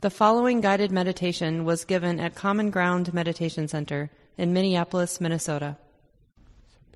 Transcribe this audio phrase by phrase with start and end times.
[0.00, 4.08] The following guided meditation was given at Common Ground Meditation Center
[4.38, 5.76] in Minneapolis, Minnesota.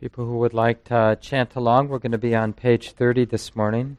[0.01, 3.55] People who would like to chant along, we're going to be on page 30 this
[3.55, 3.99] morning.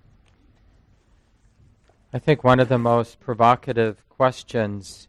[2.12, 5.08] I think one of the most provocative questions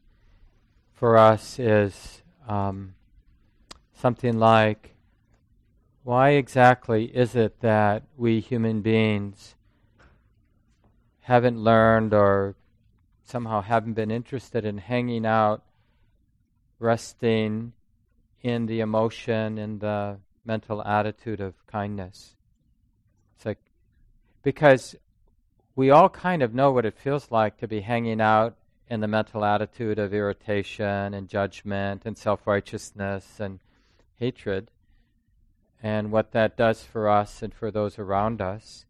[0.93, 2.97] for us is um,
[3.95, 4.95] something like
[6.03, 9.55] why exactly is it that we human beings
[11.23, 12.57] haven't learned or
[13.27, 15.62] somehow haven't been interested in hanging out,
[16.79, 17.72] resting
[18.43, 22.36] in the emotion, in the mental attitude of kindness.
[23.36, 23.58] It's like,
[24.43, 24.94] because
[25.75, 28.57] we all kind of know what it feels like to be hanging out
[28.89, 33.58] in the mental attitude of irritation and judgment and self righteousness and
[34.14, 34.70] hatred,
[35.83, 38.86] and what that does for us and for those around us.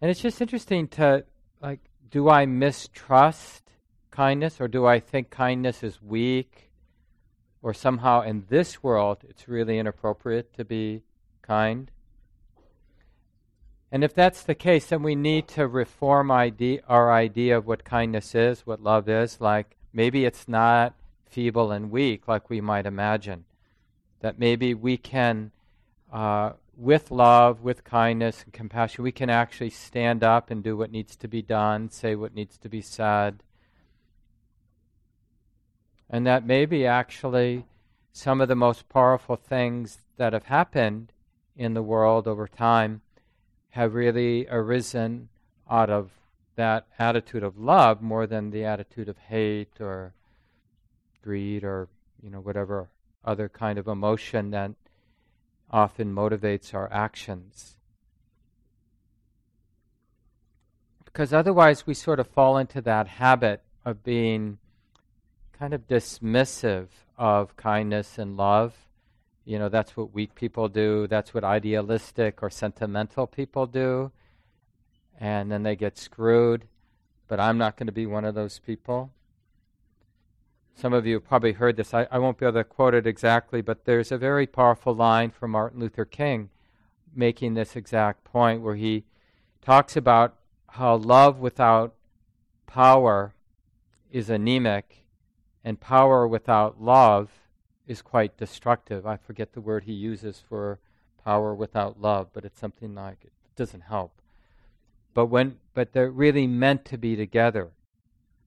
[0.00, 1.24] And it's just interesting to,
[1.60, 1.78] like,
[2.12, 3.62] do I mistrust
[4.10, 6.70] kindness or do I think kindness is weak
[7.62, 11.02] or somehow in this world it's really inappropriate to be
[11.40, 11.90] kind?
[13.90, 18.34] And if that's the case, then we need to reform our idea of what kindness
[18.34, 19.40] is, what love is.
[19.40, 20.94] Like maybe it's not
[21.28, 23.44] feeble and weak like we might imagine.
[24.20, 25.50] That maybe we can
[26.12, 30.90] uh, with love, with kindness and compassion, we can actually stand up and do what
[30.90, 33.42] needs to be done, say what needs to be said.
[36.08, 37.64] And that may be actually
[38.12, 41.12] some of the most powerful things that have happened
[41.56, 43.00] in the world over time
[43.70, 45.28] have really arisen
[45.70, 46.10] out of
[46.56, 50.12] that attitude of love more than the attitude of hate or
[51.22, 51.88] greed or
[52.22, 52.90] you know whatever
[53.24, 54.72] other kind of emotion that
[55.72, 57.76] often motivates our actions.
[61.04, 64.58] Because otherwise, we sort of fall into that habit of being
[65.58, 68.74] kind of dismissive of kindness and love.
[69.44, 74.12] You know, that's what weak people do, that's what idealistic or sentimental people do.
[75.20, 76.66] And then they get screwed.
[77.28, 79.10] But I'm not going to be one of those people.
[80.74, 81.94] Some of you have probably heard this.
[81.94, 85.30] I, I won't be able to quote it exactly, but there's a very powerful line
[85.30, 86.50] from Martin Luther King
[87.14, 89.04] making this exact point where he
[89.60, 90.34] talks about
[90.70, 91.94] how love without
[92.66, 93.34] power
[94.10, 95.04] is anemic
[95.64, 97.30] and power without love
[97.86, 99.06] is quite destructive.
[99.06, 100.80] I forget the word he uses for
[101.24, 104.20] power without love, but it's something like it doesn't help.
[105.14, 107.72] But when but they're really meant to be together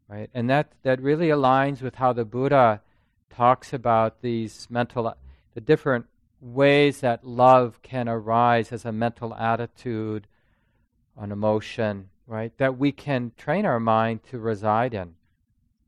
[0.07, 0.29] right?
[0.33, 2.81] And that, that really aligns with how the Buddha
[3.29, 5.13] talks about these mental,
[5.53, 6.05] the different
[6.39, 10.27] ways that love can arise as a mental attitude,
[11.17, 12.55] an emotion, right?
[12.57, 15.15] That we can train our mind to reside in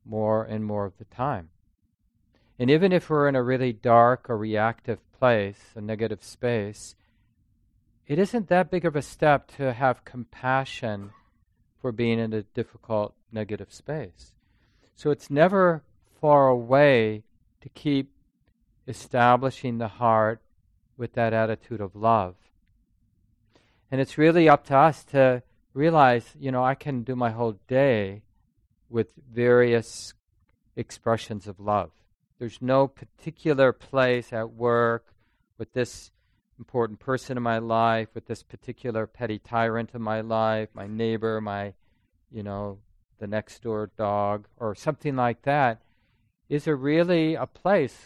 [0.05, 1.49] more and more of the time.
[2.59, 6.95] And even if we're in a really dark or reactive place, a negative space,
[8.07, 11.11] it isn't that big of a step to have compassion
[11.81, 14.33] for being in a difficult negative space.
[14.95, 15.83] So it's never
[16.19, 17.23] far away
[17.61, 18.11] to keep
[18.87, 20.41] establishing the heart
[20.97, 22.35] with that attitude of love.
[23.91, 25.43] And it's really up to us to
[25.73, 28.23] realize, you know, I can do my whole day
[28.89, 30.13] with various
[30.75, 31.91] expressions of love.
[32.39, 35.13] There's no particular place at work
[35.57, 36.11] with this
[36.59, 41.39] important person in my life, with this particular petty tyrant in my life, my neighbor,
[41.39, 41.73] my,
[42.31, 42.79] you know,
[43.19, 45.81] the next door dog, or something like that,
[46.49, 47.97] is there really a place,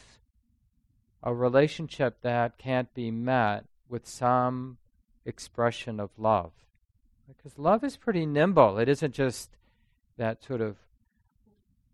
[1.24, 4.78] a relationship that can't be met with some
[5.26, 6.52] expression of love?
[7.28, 8.78] Because love is pretty nimble.
[8.78, 9.52] It isn't just
[10.18, 10.78] that sort of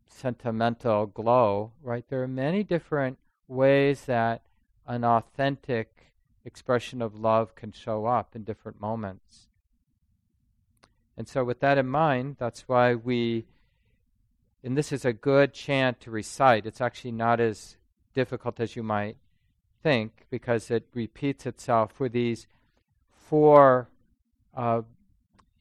[0.08, 2.06] sentimental glow, right?
[2.10, 4.42] There are many different ways that
[4.88, 6.07] an authentic
[6.48, 9.48] expression of love can show up in different moments.
[11.18, 13.46] And so, with that in mind, that's why we,
[14.64, 16.66] and this is a good chant to recite.
[16.66, 17.78] It's actually not as
[18.14, 19.18] difficult as you might
[19.84, 22.48] think because it repeats itself for these
[23.10, 23.90] four,
[24.56, 24.82] uh,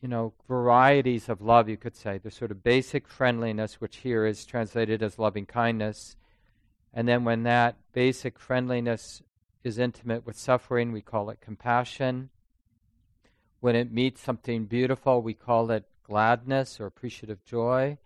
[0.00, 2.19] you know, varieties of love, you could say.
[2.19, 6.17] The sort of basic friendliness, which here is translated as loving kindness.
[6.93, 9.23] And then when that basic friendliness
[9.67, 12.31] is intimate with suffering, we call it compassion.
[13.61, 17.99] When it meets something beautiful, we call it gladness or appreciative joy.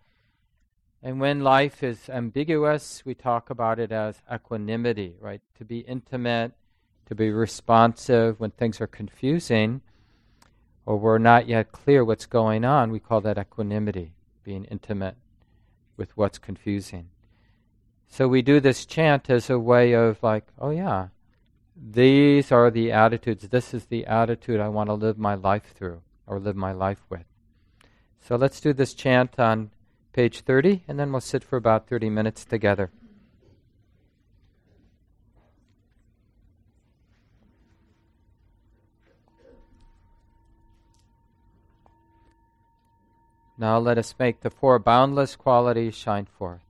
[1.03, 5.41] And when life is ambiguous, we talk about it as equanimity, right?
[5.59, 6.53] To be intimate,
[7.05, 9.81] to be responsive when things are confusing
[10.85, 15.15] or we're not yet clear what's going on, we call that equanimity, being intimate
[15.95, 17.09] with what's confusing.
[18.07, 21.09] So we do this chant as a way of like, oh yeah,
[21.75, 23.47] these are the attitudes.
[23.49, 27.03] This is the attitude I want to live my life through or live my life
[27.09, 27.25] with.
[28.19, 29.71] So let's do this chant on
[30.13, 32.91] page 30, and then we'll sit for about 30 minutes together.
[43.57, 46.61] Now let us make the four boundless qualities shine forth.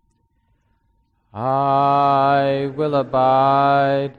[1.34, 4.18] I will abide,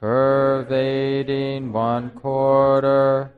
[0.00, 3.32] pervading one quarter,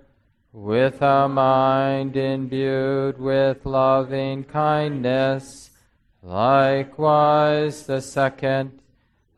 [0.53, 5.71] with a mind imbued with loving kindness,
[6.23, 8.81] likewise the second,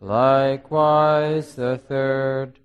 [0.00, 2.58] likewise the third,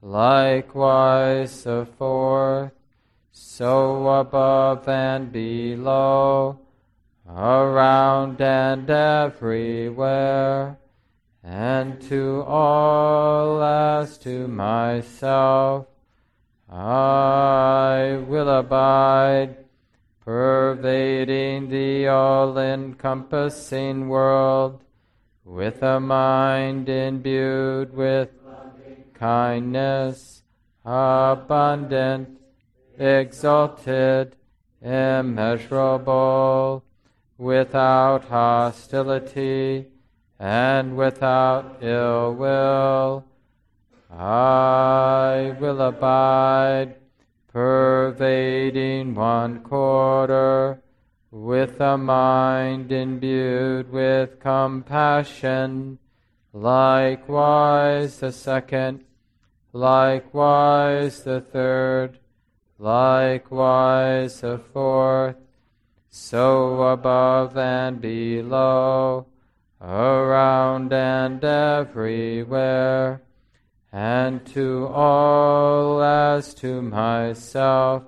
[0.00, 2.72] likewise the fourth,
[3.32, 6.58] so above and below,
[7.28, 10.78] around and everywhere,
[11.46, 15.86] and to all as to myself,
[16.68, 19.58] I will abide,
[20.24, 24.82] pervading the all encompassing world,
[25.44, 28.30] with a mind imbued with
[29.14, 30.42] kindness,
[30.84, 32.40] abundant,
[32.98, 34.34] exalted,
[34.82, 36.82] immeasurable,
[37.38, 39.86] without hostility
[40.38, 43.24] and without ill will.
[44.10, 46.96] I will abide,
[47.52, 50.80] pervading one quarter,
[51.30, 55.98] with a mind imbued with compassion,
[56.52, 59.04] likewise the second,
[59.72, 62.18] likewise the third,
[62.78, 65.36] likewise the fourth,
[66.08, 69.26] so above and below,
[69.80, 73.22] around and everywhere,
[73.92, 78.04] and to all as to myself,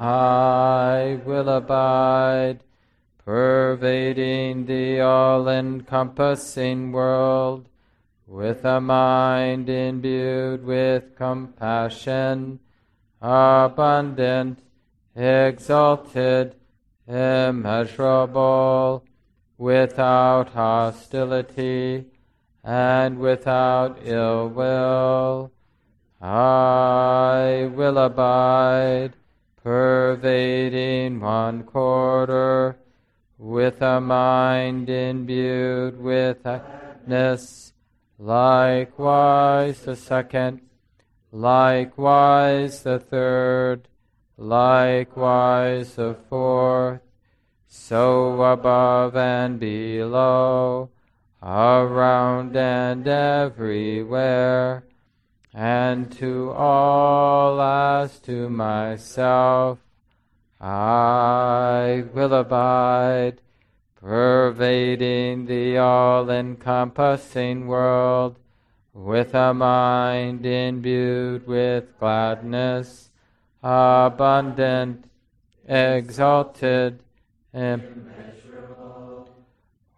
[0.00, 2.60] I will abide,
[3.24, 7.68] pervading the all encompassing world,
[8.26, 12.60] with a mind imbued with compassion
[13.20, 14.60] abundant,
[15.16, 16.54] exalted,
[17.06, 19.04] immeasurable,
[19.58, 22.06] without hostility
[22.64, 25.52] and without ill will.
[26.22, 29.12] I will abide,
[29.62, 32.78] pervading one quarter,
[33.36, 37.72] with a mind imbued with gladness,
[38.18, 40.62] likewise the second
[41.32, 43.88] likewise the third,
[44.36, 47.00] likewise the fourth,
[47.78, 50.90] so above and below,
[51.42, 54.84] around and everywhere,
[55.54, 59.78] and to all as to myself,
[60.60, 63.40] I will abide,
[63.94, 68.38] pervading the all encompassing world
[68.92, 73.10] with a mind imbued with gladness,
[73.62, 75.08] abundant,
[75.66, 77.02] exalted,
[77.52, 79.28] immeasurable,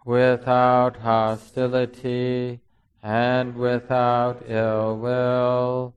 [0.04, 2.60] without hostility
[3.02, 5.94] and without ill will.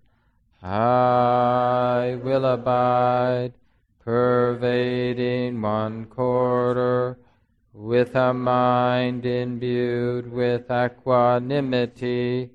[0.62, 3.54] I will abide,
[4.00, 7.18] pervading one quarter,
[7.74, 12.52] with a mind imbued with equanimity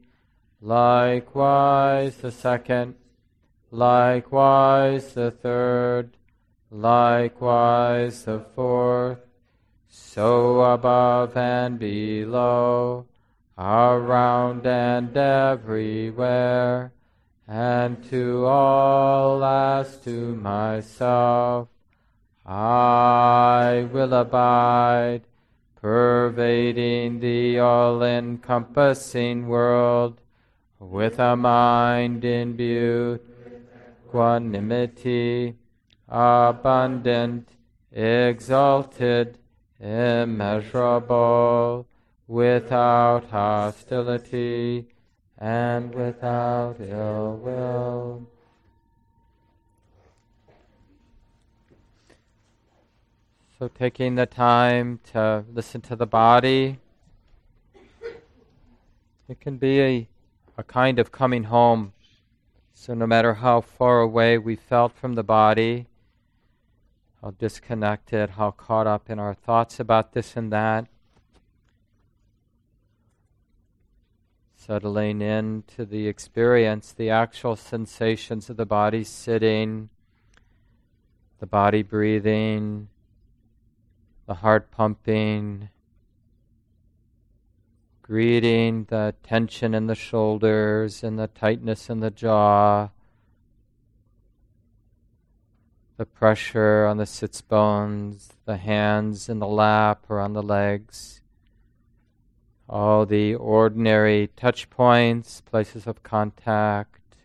[0.60, 2.94] likewise the second,
[3.70, 6.16] likewise the third,
[6.70, 9.18] likewise the fourth,
[9.88, 13.06] so above and below,
[13.56, 16.92] around and everywhere,
[17.46, 21.68] and to all as to myself,
[22.44, 25.22] I will abide,
[25.80, 30.20] pervading the all encompassing world
[30.78, 33.20] with a mind imbued
[34.06, 35.56] equanimity,
[36.08, 37.48] abundant,
[37.92, 39.38] exalted,
[39.80, 41.86] immeasurable,
[42.26, 44.86] without hostility
[45.38, 48.28] and without ill will.
[53.58, 56.78] So, taking the time to listen to the body,
[59.28, 60.08] it can be a
[60.58, 61.92] a kind of coming home.
[62.74, 65.86] So, no matter how far away we felt from the body,
[67.22, 70.86] how disconnected, how caught up in our thoughts about this and that.
[74.54, 79.88] Settling into the experience, the actual sensations of the body sitting,
[81.40, 82.88] the body breathing,
[84.26, 85.70] the heart pumping,
[88.02, 92.88] greeting the tension in the shoulders and the tightness in the jaw
[95.98, 101.20] the pressure on the sits bones, the hands in the lap or on the legs,
[102.68, 107.16] all the ordinary touch points, places of contact,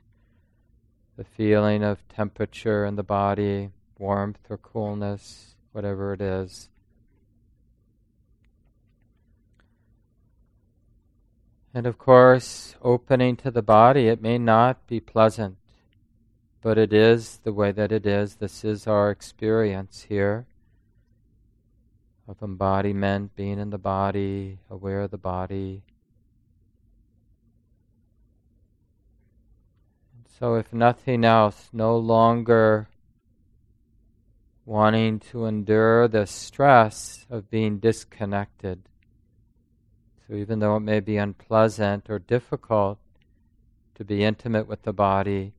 [1.18, 6.68] the feeling of temperature in the body, warmth or coolness, whatever it is.
[11.76, 15.58] And of course, opening to the body, it may not be pleasant
[16.64, 18.36] but it is the way that it is.
[18.36, 20.46] This is our experience here
[22.26, 25.84] of embodiment, being in the body, aware of the body.
[30.40, 32.88] So, if nothing else, no longer
[34.66, 38.84] wanting to endure the stress of being disconnected.
[40.26, 43.00] So, even though it may be unpleasant or difficult
[43.96, 45.52] to be intimate with the body,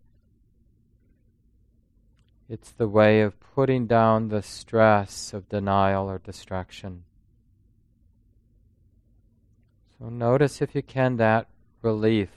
[2.49, 7.05] it's the way of putting down the stress of denial or distraction.
[9.99, 11.49] So notice if you can that
[11.83, 12.31] relief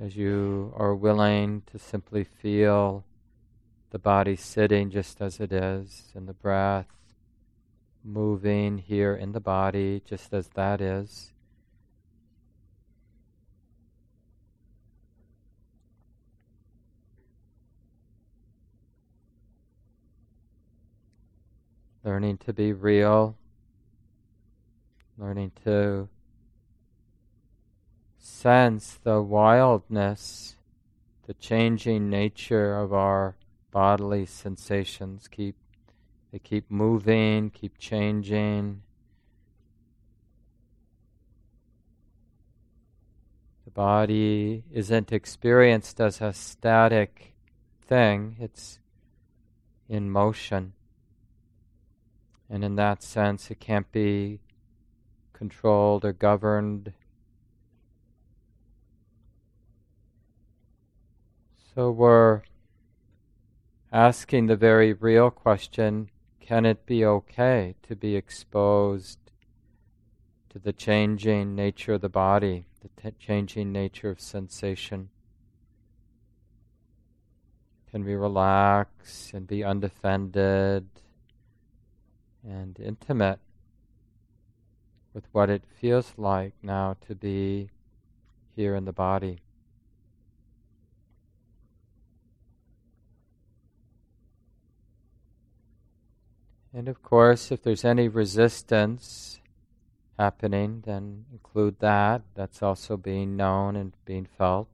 [0.00, 3.04] as you are willing to simply feel
[3.90, 6.86] the body sitting just as it is and the breath
[8.04, 11.33] moving here in the body just as that is.
[22.04, 23.36] Learning to be real,
[25.16, 26.08] learning to
[28.18, 30.56] sense the wildness,
[31.26, 33.36] the changing nature of our
[33.70, 35.28] bodily sensations.
[35.28, 35.56] Keep
[36.30, 38.82] they keep moving, keep changing.
[43.64, 47.34] The body isn't experienced as a static
[47.80, 48.80] thing, it's
[49.88, 50.72] in motion.
[52.54, 54.38] And in that sense, it can't be
[55.32, 56.92] controlled or governed.
[61.74, 62.42] So we're
[63.92, 69.18] asking the very real question can it be okay to be exposed
[70.50, 75.08] to the changing nature of the body, the t- changing nature of sensation?
[77.90, 80.86] Can we relax and be undefended?
[82.46, 83.38] And intimate
[85.12, 87.70] with what it feels like now to be
[88.56, 89.40] here in the body.
[96.72, 99.38] And of course, if there's any resistance
[100.18, 102.22] happening, then include that.
[102.34, 104.68] That's also being known and being felt.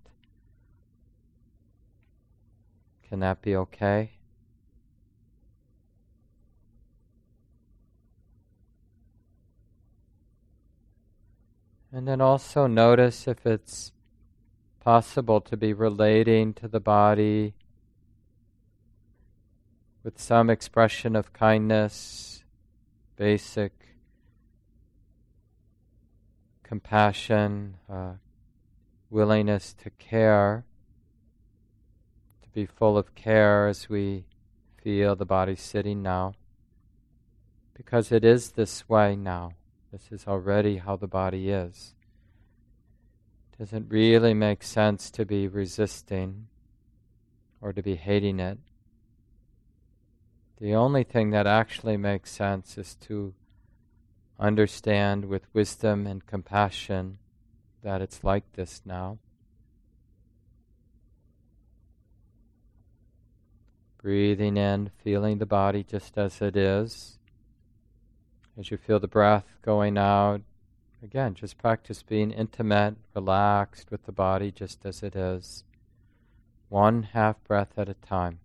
[3.06, 4.12] Can that be okay?
[11.92, 13.92] And then also notice if it's
[14.78, 17.54] possible to be relating to the body
[20.04, 22.44] with some expression of kindness,
[23.16, 23.72] basic
[26.62, 28.12] compassion, uh,
[29.10, 30.64] willingness to care,
[32.42, 34.24] to be full of care as we
[34.82, 36.34] feel the body sitting now.
[37.74, 39.54] Because it is this way now.
[39.92, 41.94] This is already how the body is.
[43.58, 46.46] Doesn't really make sense to be resisting
[47.60, 48.58] or to be hating it.
[50.60, 53.34] The only thing that actually makes sense is to
[54.38, 57.18] understand with wisdom and compassion
[57.82, 59.18] that it's like this now.
[64.02, 67.19] Breathing in, feeling the body just as it is.
[68.60, 70.42] As you feel the breath going out,
[71.02, 75.64] again, just practice being intimate, relaxed with the body just as it is,
[76.68, 78.40] one half breath at a time.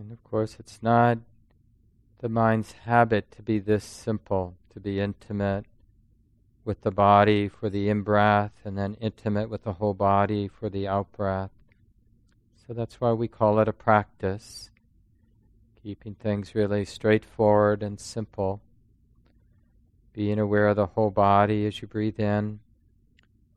[0.00, 1.18] And of course, it's not
[2.20, 5.66] the mind's habit to be this simple, to be intimate
[6.64, 10.70] with the body for the in breath, and then intimate with the whole body for
[10.70, 11.50] the out breath.
[12.66, 14.70] So that's why we call it a practice,
[15.82, 18.62] keeping things really straightforward and simple.
[20.14, 22.60] Being aware of the whole body as you breathe in,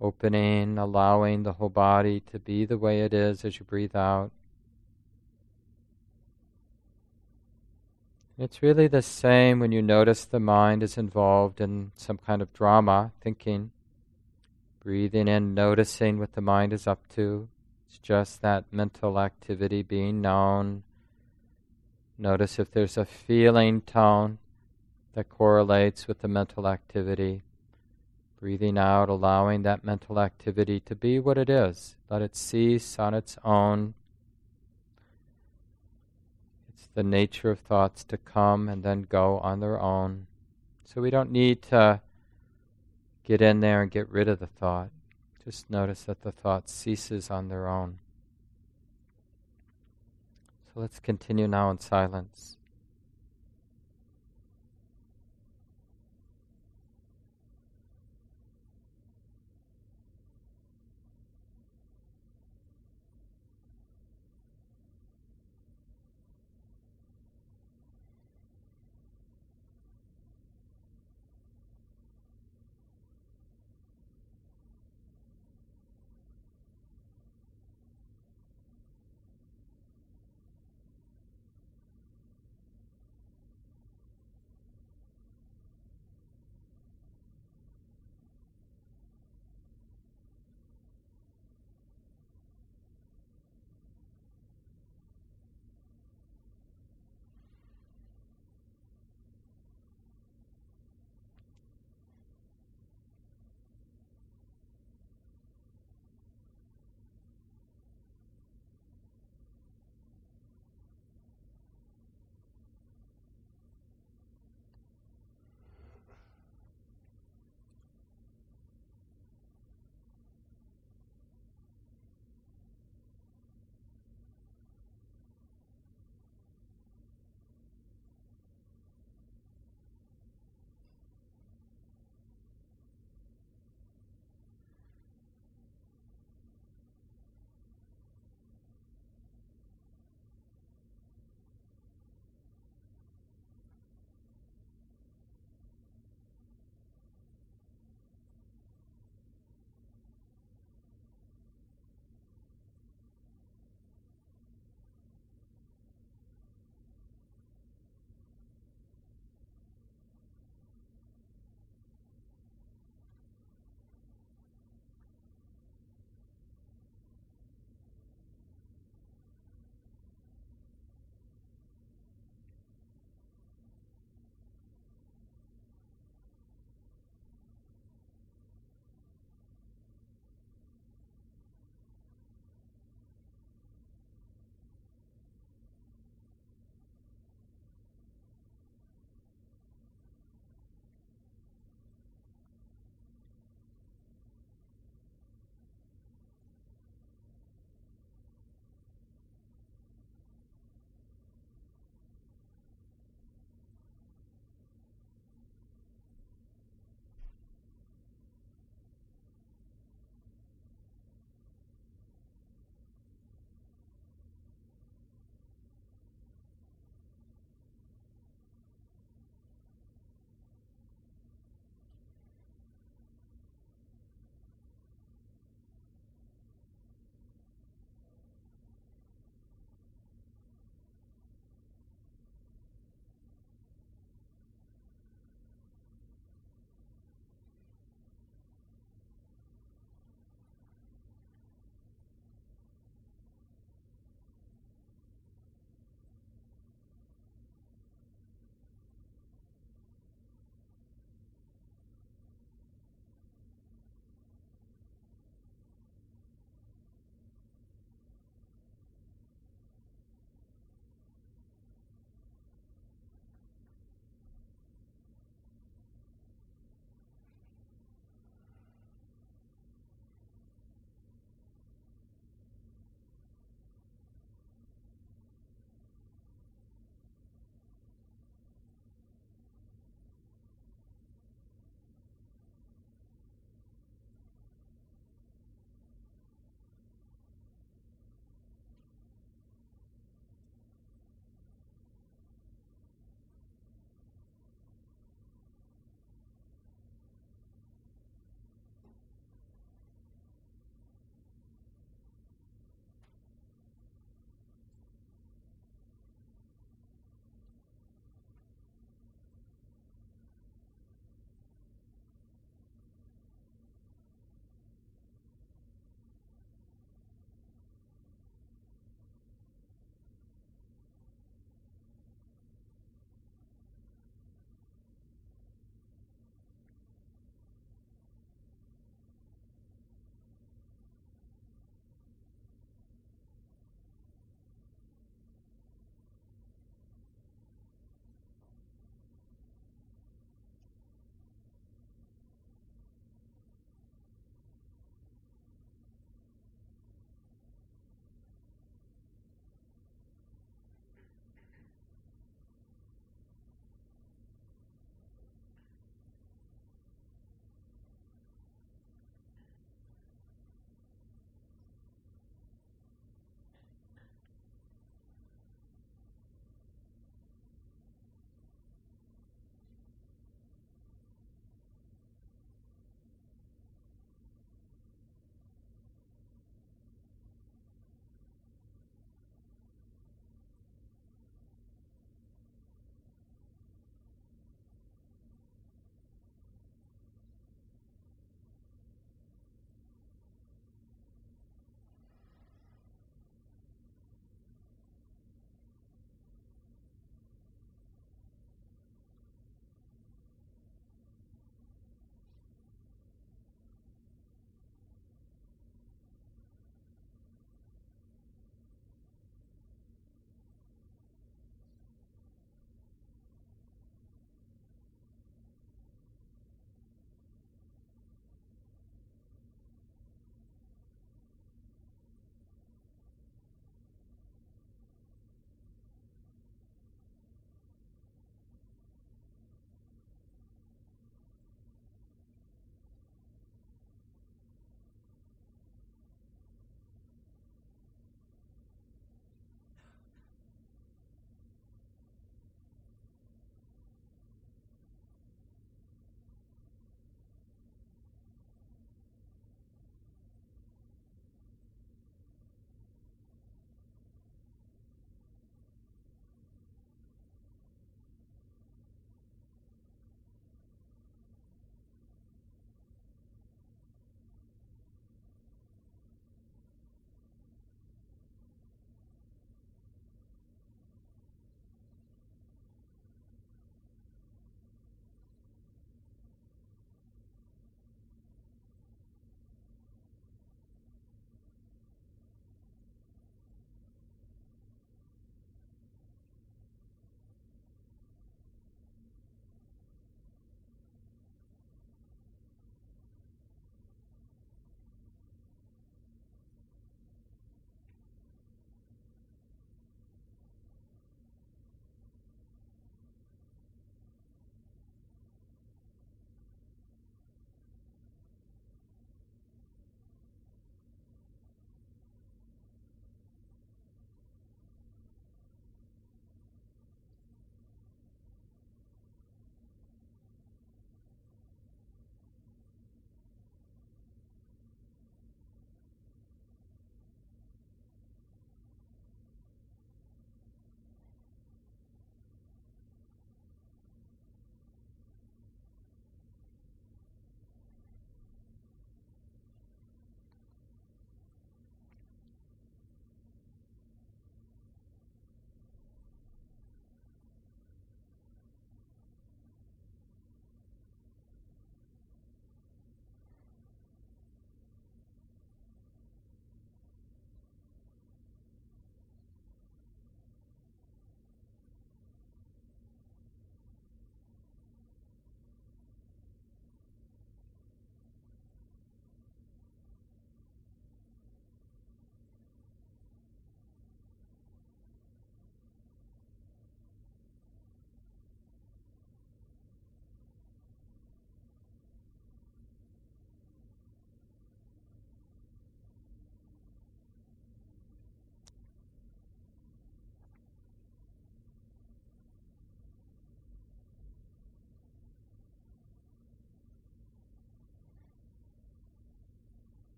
[0.00, 4.30] opening, allowing the whole body to be the way it is as you breathe out.
[8.40, 12.52] It's really the same when you notice the mind is involved in some kind of
[12.52, 13.72] drama, thinking,
[14.80, 17.48] breathing in, noticing what the mind is up to.
[17.88, 20.84] It's just that mental activity being known.
[22.16, 24.38] Notice if there's a feeling tone
[25.14, 27.42] that correlates with the mental activity.
[28.38, 31.96] Breathing out, allowing that mental activity to be what it is.
[32.08, 33.94] Let it cease on its own
[36.98, 40.26] the nature of thoughts to come and then go on their own.
[40.84, 42.00] So we don't need to
[43.22, 44.90] get in there and get rid of the thought.
[45.44, 48.00] Just notice that the thought ceases on their own.
[50.66, 52.57] So let's continue now in silence.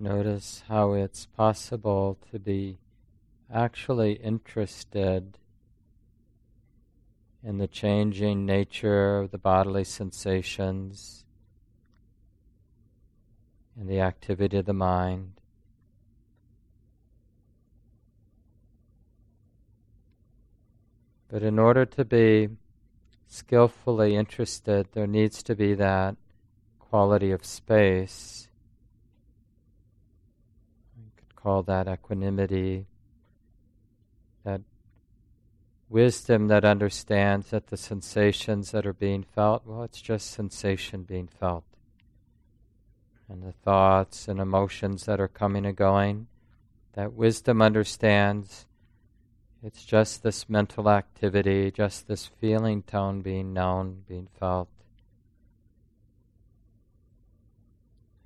[0.00, 2.78] Notice how it's possible to be
[3.52, 5.36] actually interested
[7.42, 11.24] in the changing nature of the bodily sensations,
[13.78, 15.40] and the activity of the mind.
[21.28, 22.48] But in order to be
[23.26, 26.16] skillfully interested, there needs to be that
[26.78, 28.48] quality of space.
[30.96, 32.84] You could call that equanimity,
[34.44, 34.60] that
[35.88, 41.26] wisdom that understands that the sensations that are being felt, well, it's just sensation being
[41.26, 41.64] felt.
[43.30, 46.26] And the thoughts and emotions that are coming and going,
[46.92, 48.66] that wisdom understands
[49.62, 54.68] it's just this mental activity, just this feeling tone being known, being felt.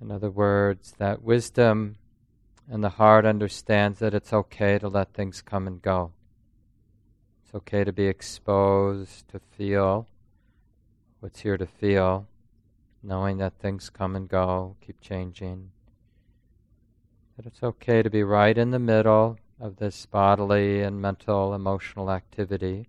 [0.01, 1.95] In other words, that wisdom
[2.69, 6.11] and the heart understands that it's okay to let things come and go.
[7.43, 10.07] It's okay to be exposed, to feel
[11.19, 12.27] what's here to feel,
[13.01, 15.71] knowing that things come and go, keep changing.
[17.37, 22.11] That it's okay to be right in the middle, of this bodily and mental, emotional
[22.11, 22.85] activity.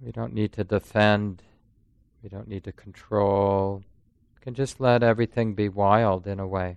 [0.00, 1.44] We don't need to defend,
[2.20, 3.84] we don't need to control.
[4.48, 6.76] Can just let everything be wild in a way.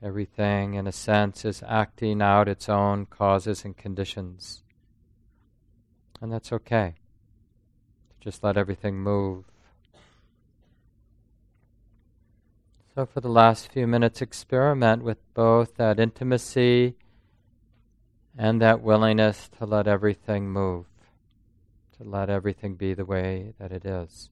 [0.00, 4.62] Everything, in a sense, is acting out its own causes and conditions.
[6.20, 6.94] And that's okay.
[8.20, 9.46] Just let everything move.
[12.94, 16.94] So, for the last few minutes, experiment with both that intimacy
[18.38, 20.86] and that willingness to let everything move,
[21.96, 24.30] to let everything be the way that it is.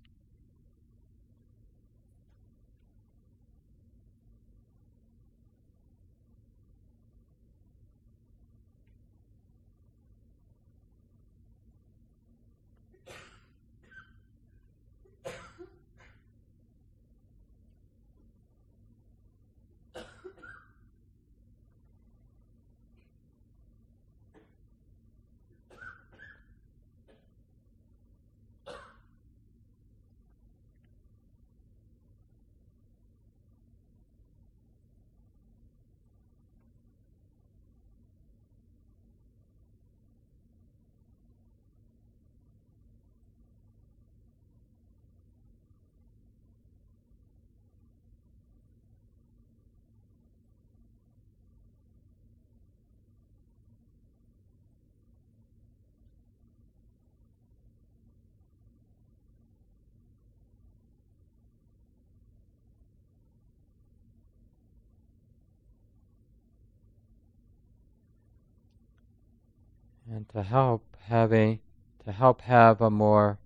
[70.11, 71.61] And to help having
[72.05, 73.39] to help have a more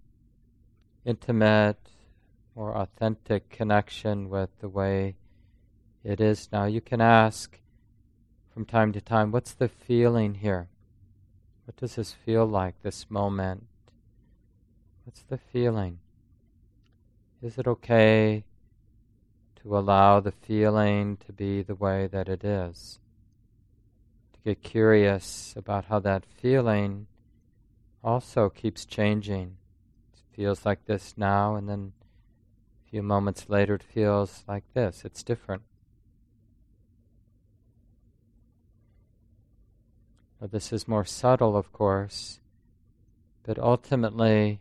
[1.05, 1.91] intimate,
[2.55, 5.17] more authentic connection with the way
[6.05, 6.65] it is now.
[6.65, 7.59] You can ask
[8.53, 10.69] from time to time, what's the feeling here?
[11.65, 13.67] What does this feel like, this moment?
[15.05, 16.01] What's the feeling?
[17.43, 18.45] Is it okay
[19.63, 22.99] to allow the feeling to be the way that it is?
[24.45, 27.07] Get curious about how that feeling
[28.03, 29.57] also keeps changing.
[30.13, 31.93] It feels like this now, and then
[32.87, 35.03] a few moments later it feels like this.
[35.05, 35.63] It's different.
[40.41, 42.41] This is more subtle, of course,
[43.43, 44.61] but ultimately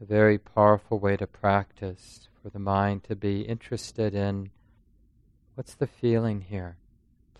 [0.00, 4.50] a very powerful way to practice for the mind to be interested in
[5.54, 6.77] what's the feeling here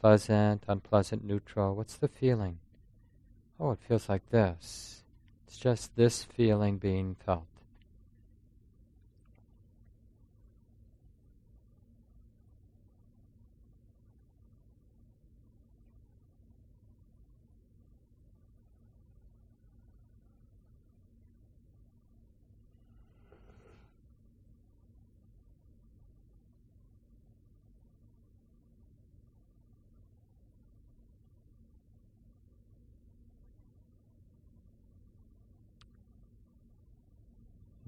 [0.00, 1.74] pleasant, unpleasant, neutral.
[1.74, 2.58] What's the feeling?
[3.58, 5.02] Oh, it feels like this.
[5.46, 7.47] It's just this feeling being felt.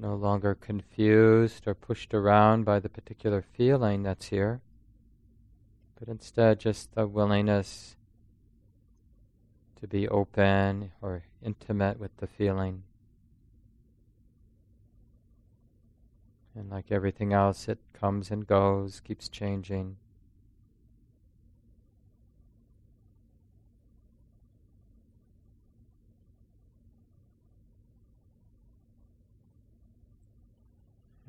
[0.01, 4.63] No longer confused or pushed around by the particular feeling that's here,
[5.99, 7.97] but instead just the willingness
[9.79, 12.83] to be open or intimate with the feeling.
[16.55, 19.97] And like everything else, it comes and goes, keeps changing.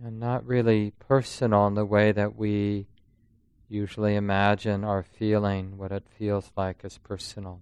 [0.03, 2.87] And not really personal in the way that we
[3.69, 7.61] usually imagine our feeling, what it feels like as personal.